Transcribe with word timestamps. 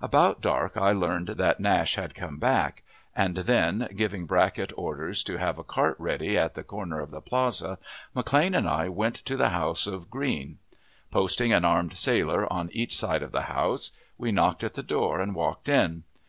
About 0.00 0.40
dark 0.40 0.76
I 0.76 0.92
learned 0.92 1.30
that 1.30 1.58
Nash 1.58 1.96
had 1.96 2.14
come 2.14 2.38
back, 2.38 2.84
and 3.16 3.38
then, 3.38 3.88
giving 3.96 4.26
Brackett 4.26 4.72
orders 4.76 5.24
to 5.24 5.38
have 5.38 5.58
a 5.58 5.64
cart 5.64 5.96
ready 5.98 6.38
at 6.38 6.54
the 6.54 6.62
corner 6.62 7.00
of 7.00 7.10
the 7.10 7.20
plaza, 7.20 7.78
McLane 8.14 8.56
and 8.56 8.68
I 8.68 8.88
went 8.88 9.16
to 9.24 9.36
the 9.36 9.48
house 9.48 9.88
of 9.88 10.08
Green. 10.08 10.58
Posting 11.10 11.52
an 11.52 11.64
armed 11.64 11.94
sailor 11.94 12.46
on 12.52 12.70
each 12.72 12.96
side 12.96 13.24
of 13.24 13.32
the 13.32 13.42
house, 13.50 13.90
we 14.16 14.30
knocked 14.30 14.62
at 14.62 14.74
the 14.74 14.84
door 14.84 15.20
and 15.20 15.34
walked 15.34 15.68
in. 15.68 16.04